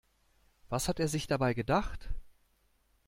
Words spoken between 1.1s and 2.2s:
dabei gedacht?